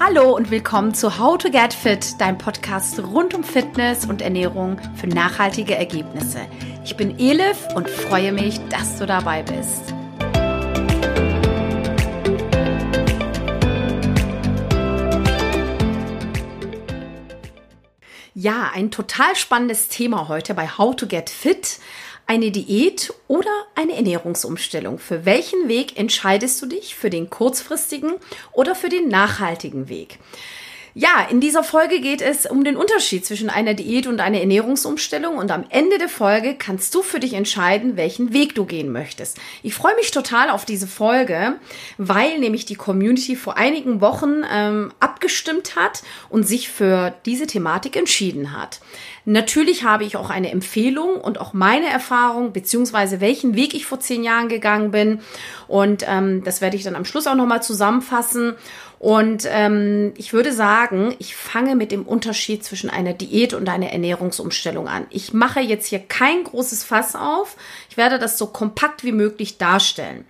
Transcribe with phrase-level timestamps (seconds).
[0.00, 4.80] Hallo und willkommen zu How to Get Fit, deinem Podcast rund um Fitness und Ernährung
[4.94, 6.46] für nachhaltige Ergebnisse.
[6.84, 9.92] Ich bin Elif und freue mich, dass du dabei bist.
[18.34, 21.80] Ja, ein total spannendes Thema heute bei How to Get Fit
[22.28, 24.98] eine Diät oder eine Ernährungsumstellung?
[24.98, 26.94] Für welchen Weg entscheidest du dich?
[26.94, 28.12] Für den kurzfristigen
[28.52, 30.18] oder für den nachhaltigen Weg?
[31.00, 35.38] Ja, in dieser Folge geht es um den Unterschied zwischen einer Diät und einer Ernährungsumstellung
[35.38, 39.38] und am Ende der Folge kannst du für dich entscheiden, welchen Weg du gehen möchtest.
[39.62, 41.60] Ich freue mich total auf diese Folge,
[41.98, 47.94] weil nämlich die Community vor einigen Wochen ähm, abgestimmt hat und sich für diese Thematik
[47.94, 48.80] entschieden hat.
[49.24, 54.00] Natürlich habe ich auch eine Empfehlung und auch meine Erfahrung, beziehungsweise welchen Weg ich vor
[54.00, 55.20] zehn Jahren gegangen bin.
[55.68, 58.54] Und ähm, das werde ich dann am Schluss auch nochmal zusammenfassen.
[58.98, 63.90] Und ähm, ich würde sagen, ich fange mit dem Unterschied zwischen einer Diät und einer
[63.90, 65.06] Ernährungsumstellung an.
[65.10, 67.56] Ich mache jetzt hier kein großes Fass auf.
[67.90, 70.24] Ich werde das so kompakt wie möglich darstellen.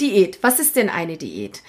[0.00, 0.38] Diät.
[0.42, 1.62] Was ist denn eine Diät?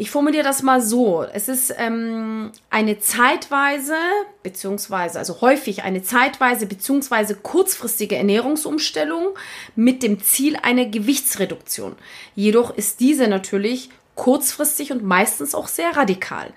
[0.00, 1.24] Ich formuliere das mal so.
[1.24, 3.96] Es ist ähm, eine zeitweise,
[4.44, 9.30] beziehungsweise, also häufig eine zeitweise, beziehungsweise kurzfristige Ernährungsumstellung
[9.74, 11.96] mit dem Ziel einer Gewichtsreduktion.
[12.36, 16.52] Jedoch ist diese natürlich kurzfristig und meistens auch sehr radikal.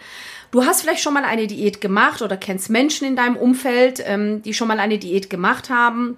[0.51, 4.41] Du hast vielleicht schon mal eine Diät gemacht oder kennst Menschen in deinem Umfeld, ähm,
[4.41, 6.17] die schon mal eine Diät gemacht haben.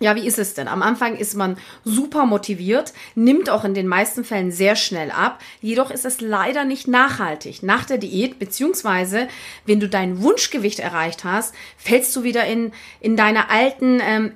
[0.00, 0.68] Ja, wie ist es denn?
[0.68, 5.40] Am Anfang ist man super motiviert, nimmt auch in den meisten Fällen sehr schnell ab.
[5.60, 7.64] Jedoch ist es leider nicht nachhaltig.
[7.64, 9.26] Nach der Diät, beziehungsweise
[9.66, 14.32] wenn du dein Wunschgewicht erreicht hast, fällst du wieder in, in deine alten ähm,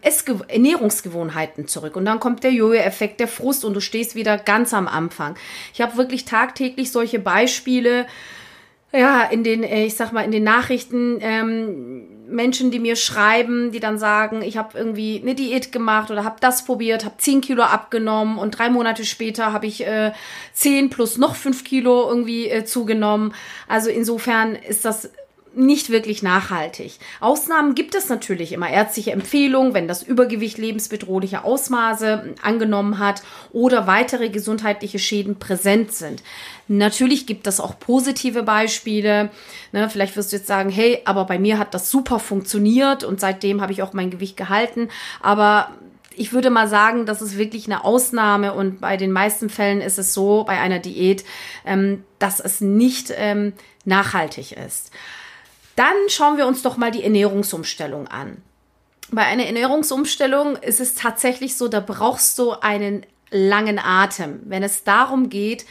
[0.49, 1.95] Ernährungsgewohnheiten zurück.
[1.95, 5.37] Und dann kommt der Jojo-Effekt, der Frust und du stehst wieder ganz am Anfang.
[5.73, 8.07] Ich habe wirklich tagtäglich solche Beispiele
[8.93, 13.73] ja, in den, äh, ich sag mal, in den Nachrichten ähm, Menschen, die mir schreiben,
[13.73, 17.41] die dann sagen, ich habe irgendwie eine Diät gemacht oder habe das probiert, habe 10
[17.41, 20.13] Kilo abgenommen und drei Monate später habe ich äh,
[20.55, 23.35] 10 plus noch 5 Kilo irgendwie äh, zugenommen.
[23.69, 25.11] Also insofern ist das
[25.55, 26.99] nicht wirklich nachhaltig.
[27.21, 28.71] Ausnahmen gibt es natürlich immer.
[28.71, 36.23] Ärztliche Empfehlungen, wenn das Übergewicht lebensbedrohliche Ausmaße angenommen hat oder weitere gesundheitliche Schäden präsent sind.
[36.69, 39.31] Natürlich gibt es auch positive Beispiele.
[39.73, 43.21] Ne, vielleicht wirst du jetzt sagen, hey, aber bei mir hat das super funktioniert und
[43.21, 44.89] seitdem habe ich auch mein Gewicht gehalten.
[45.21, 45.69] Aber
[46.17, 49.99] ich würde mal sagen, das ist wirklich eine Ausnahme und bei den meisten Fällen ist
[49.99, 51.25] es so bei einer Diät,
[51.65, 53.53] ähm, dass es nicht ähm,
[53.85, 54.91] nachhaltig ist.
[55.77, 58.43] Dann schauen wir uns doch mal die Ernährungsumstellung an.
[59.11, 64.85] Bei einer Ernährungsumstellung ist es tatsächlich so, da brauchst du einen langen Atem, wenn es
[64.85, 65.67] darum geht,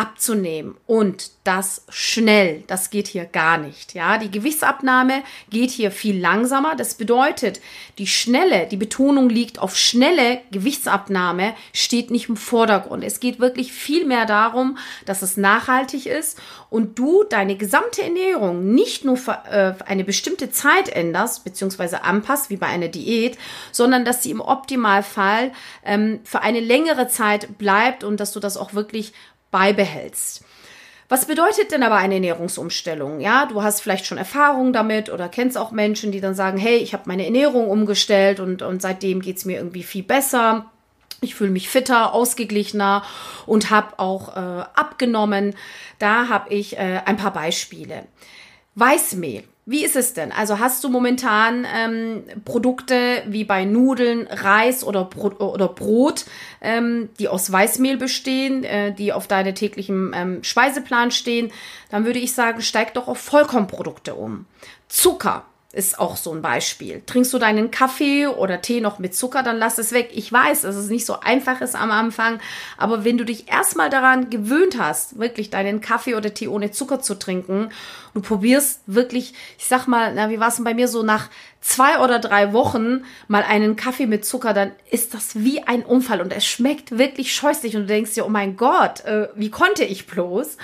[0.00, 2.64] abzunehmen und das schnell.
[2.68, 3.92] Das geht hier gar nicht.
[3.92, 6.74] Ja, die Gewichtsabnahme geht hier viel langsamer.
[6.74, 7.60] Das bedeutet,
[7.98, 13.04] die schnelle, die Betonung liegt auf schnelle Gewichtsabnahme, steht nicht im Vordergrund.
[13.04, 16.40] Es geht wirklich viel mehr darum, dass es nachhaltig ist
[16.70, 21.96] und du deine gesamte Ernährung nicht nur für äh, eine bestimmte Zeit änderst bzw.
[21.96, 23.36] anpasst, wie bei einer Diät,
[23.70, 25.52] sondern dass sie im Optimalfall
[25.84, 29.12] ähm, für eine längere Zeit bleibt und dass du das auch wirklich
[29.50, 30.44] beibehältst.
[31.10, 33.18] Was bedeutet denn aber eine Ernährungsumstellung?
[33.18, 36.76] Ja, du hast vielleicht schon Erfahrung damit oder kennst auch Menschen, die dann sagen, hey,
[36.76, 40.70] ich habe meine Ernährung umgestellt und, und seitdem geht's mir irgendwie viel besser.
[41.20, 43.02] Ich fühle mich fitter, ausgeglichener
[43.44, 45.56] und habe auch äh, abgenommen.
[45.98, 48.06] Da habe ich äh, ein paar Beispiele.
[48.76, 49.42] Weißmehl.
[49.70, 50.32] Wie ist es denn?
[50.32, 56.24] Also hast du momentan ähm, Produkte wie bei Nudeln, Reis oder, Bro oder Brot,
[56.60, 61.52] ähm, die aus Weißmehl bestehen, äh, die auf deinem täglichen ähm, Speiseplan stehen,
[61.88, 64.46] dann würde ich sagen, steig doch auf Vollkornprodukte um.
[64.88, 67.00] Zucker ist auch so ein Beispiel.
[67.06, 70.10] Trinkst du deinen Kaffee oder Tee noch mit Zucker, dann lass es weg.
[70.12, 72.40] Ich weiß, dass es nicht so einfach ist am Anfang,
[72.76, 77.00] aber wenn du dich erstmal daran gewöhnt hast, wirklich deinen Kaffee oder Tee ohne Zucker
[77.00, 77.70] zu trinken,
[78.14, 81.28] du probierst wirklich, ich sag mal, na, wie war es denn bei mir so nach
[81.60, 86.20] zwei oder drei Wochen mal einen Kaffee mit Zucker, dann ist das wie ein Unfall
[86.20, 89.84] und es schmeckt wirklich scheußlich und du denkst dir, oh mein Gott, äh, wie konnte
[89.84, 90.56] ich bloß?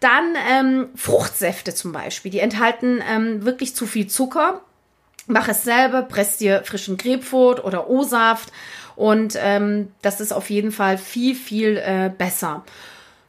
[0.00, 4.60] Dann ähm, Fruchtsäfte zum Beispiel, die enthalten ähm, wirklich zu viel Zucker.
[5.26, 8.52] Mach es selber, presst dir frischen Grapefruit oder O-Saft
[8.94, 12.64] und ähm, das ist auf jeden Fall viel, viel äh, besser.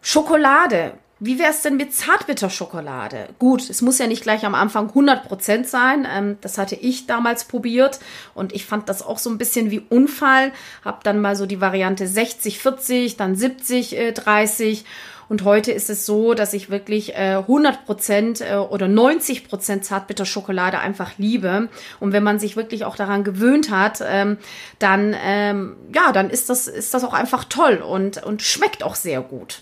[0.01, 3.29] Schokolade Wie wäre es denn mit Zartbitterschokolade?
[3.39, 6.07] Gut, es muss ja nicht gleich am Anfang 100% sein.
[6.09, 7.99] Ähm, das hatte ich damals probiert
[8.35, 10.51] und ich fand das auch so ein bisschen wie Unfall.
[10.85, 14.85] Hab dann mal so die Variante 60, 40, dann 70, äh, 30
[15.29, 19.83] und heute ist es so, dass ich wirklich äh, 100 Prozent äh, oder 90 Prozent
[19.83, 21.69] Zartbitterschokolade einfach liebe.
[21.99, 24.37] Und wenn man sich wirklich auch daran gewöhnt hat, ähm,
[24.79, 28.95] dann, ähm, ja, dann ist das, ist das auch einfach toll und, und schmeckt auch
[28.95, 29.59] sehr gut.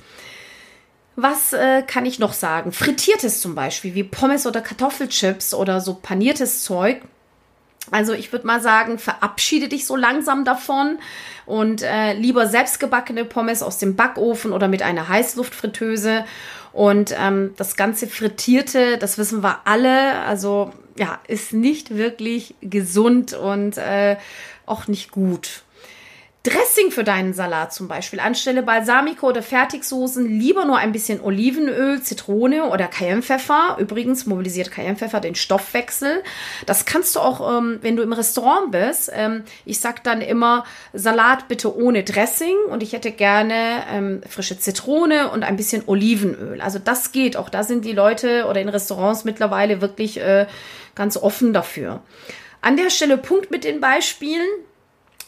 [1.15, 2.71] Was äh, kann ich noch sagen?
[2.71, 7.01] Frittiertes zum Beispiel, wie Pommes oder Kartoffelchips oder so paniertes Zeug.
[7.91, 10.97] Also ich würde mal sagen, verabschiede dich so langsam davon
[11.45, 16.25] und äh, lieber selbstgebackene Pommes aus dem Backofen oder mit einer Heißluftfritteuse.
[16.73, 23.33] Und ähm, das ganze Frittierte, das wissen wir alle, also ja, ist nicht wirklich gesund
[23.33, 24.17] und äh,
[24.65, 25.64] auch nicht gut.
[26.45, 28.19] Dressing für deinen Salat zum Beispiel.
[28.19, 33.77] Anstelle Balsamico oder Fertigsoßen lieber nur ein bisschen Olivenöl, Zitrone oder Cayennepfeffer.
[33.79, 36.21] Übrigens mobilisiert Cayennepfeffer den Stoffwechsel.
[36.67, 39.11] Das kannst du auch, ähm, wenn du im Restaurant bist.
[39.11, 44.59] Ähm, ich sag dann immer Salat bitte ohne Dressing und ich hätte gerne ähm, frische
[44.59, 46.61] Zitrone und ein bisschen Olivenöl.
[46.61, 47.37] Also das geht.
[47.37, 50.45] Auch da sind die Leute oder in Restaurants mittlerweile wirklich äh,
[50.93, 52.03] ganz offen dafür.
[52.61, 54.45] An der Stelle Punkt mit den Beispielen.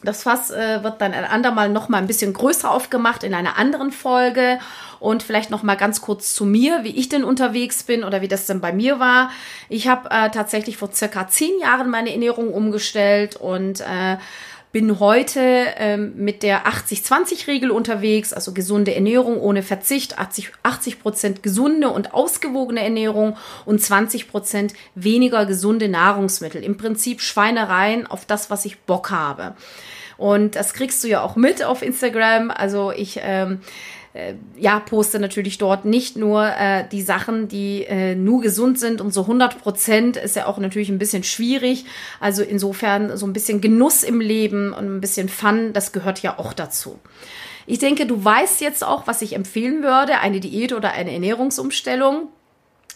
[0.03, 3.57] Das Fass äh, wird dann ein andermal noch mal ein bisschen größer aufgemacht in einer
[3.57, 4.59] anderen Folge
[4.99, 8.27] und vielleicht noch mal ganz kurz zu mir, wie ich denn unterwegs bin oder wie
[8.27, 9.31] das denn bei mir war.
[9.69, 14.17] Ich habe äh, tatsächlich vor circa zehn Jahren meine Ernährung umgestellt und äh,
[14.71, 15.39] bin heute
[15.77, 22.81] ähm, mit der 80-20-Regel unterwegs, also gesunde Ernährung ohne Verzicht, 80 Prozent gesunde und ausgewogene
[22.81, 26.63] Ernährung und 20 Prozent weniger gesunde Nahrungsmittel.
[26.63, 29.55] Im Prinzip Schweinereien auf das, was ich Bock habe.
[30.17, 32.51] Und das kriegst du ja auch mit auf Instagram.
[32.51, 33.61] Also ich ähm,
[34.17, 38.99] äh, ja, poste natürlich dort nicht nur äh, die Sachen, die äh, nur gesund sind
[38.99, 41.85] und so 100 Prozent ist ja auch natürlich ein bisschen schwierig.
[42.19, 46.39] Also insofern so ein bisschen Genuss im Leben und ein bisschen Fun, das gehört ja
[46.39, 46.99] auch dazu.
[47.67, 52.29] Ich denke, du weißt jetzt auch, was ich empfehlen würde, eine Diät oder eine Ernährungsumstellung.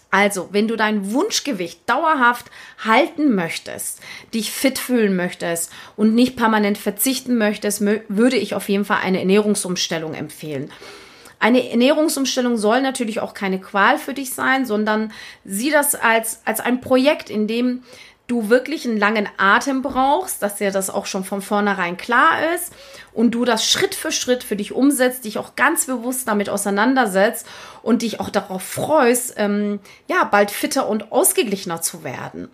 [0.10, 2.48] Also, wenn du dein Wunschgewicht dauerhaft
[2.84, 4.02] halten möchtest,
[4.34, 9.20] dich fit fühlen möchtest und nicht permanent verzichten möchtest, würde ich auf jeden Fall eine
[9.20, 10.72] Ernährungsumstellung empfehlen.
[11.42, 15.12] Eine Ernährungsumstellung soll natürlich auch keine Qual für dich sein, sondern
[15.44, 17.82] sieh das als, als ein Projekt, in dem
[18.28, 22.72] du wirklich einen langen Atem brauchst, dass dir das auch schon von vornherein klar ist
[23.12, 27.48] und du das Schritt für Schritt für dich umsetzt, dich auch ganz bewusst damit auseinandersetzt
[27.82, 32.50] und dich auch darauf freust, ähm, ja, bald fitter und ausgeglichener zu werden.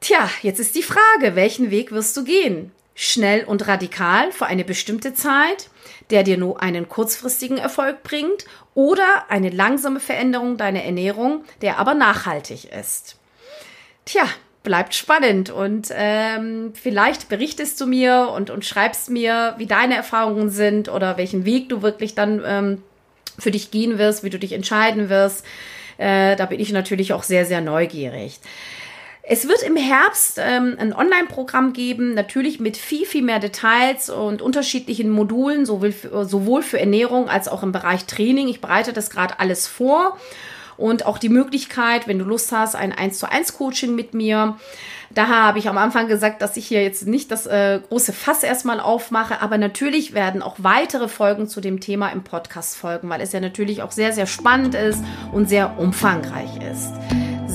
[0.00, 2.70] Tja, jetzt ist die Frage, welchen Weg wirst du gehen?
[3.00, 5.70] Schnell und radikal für eine bestimmte Zeit?
[6.10, 11.94] der dir nur einen kurzfristigen Erfolg bringt oder eine langsame Veränderung deiner Ernährung, der aber
[11.94, 13.16] nachhaltig ist.
[14.04, 14.24] Tja,
[14.62, 20.50] bleibt spannend und ähm, vielleicht berichtest du mir und, und schreibst mir, wie deine Erfahrungen
[20.50, 22.82] sind oder welchen Weg du wirklich dann ähm,
[23.38, 25.44] für dich gehen wirst, wie du dich entscheiden wirst.
[25.96, 28.40] Äh, da bin ich natürlich auch sehr, sehr neugierig.
[29.30, 34.40] Es wird im Herbst ähm, ein Online-Programm geben, natürlich mit viel, viel mehr Details und
[34.40, 38.48] unterschiedlichen Modulen, sowohl für, sowohl für Ernährung als auch im Bereich Training.
[38.48, 40.16] Ich bereite das gerade alles vor
[40.78, 44.56] und auch die Möglichkeit, wenn du Lust hast, ein 1 zu 1 Coaching mit mir.
[45.10, 48.42] Daher habe ich am Anfang gesagt, dass ich hier jetzt nicht das äh, große Fass
[48.42, 53.20] erstmal aufmache, aber natürlich werden auch weitere Folgen zu dem Thema im Podcast folgen, weil
[53.20, 56.94] es ja natürlich auch sehr, sehr spannend ist und sehr umfangreich ist.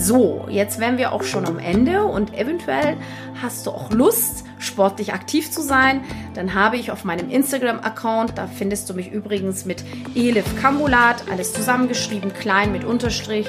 [0.03, 2.97] So, jetzt wären wir auch schon am Ende und eventuell
[3.41, 6.01] hast du auch Lust, sportlich aktiv zu sein.
[6.33, 9.81] Dann habe ich auf meinem Instagram-Account, da findest du mich übrigens mit
[10.13, 13.47] Elif Kambulat, alles zusammengeschrieben, klein mit Unterstrich.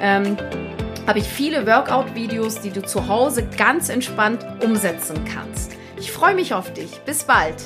[0.00, 0.38] Ähm,
[1.06, 5.72] habe ich viele Workout-Videos, die du zu Hause ganz entspannt umsetzen kannst.
[5.98, 6.98] Ich freue mich auf dich.
[7.04, 7.56] Bis bald.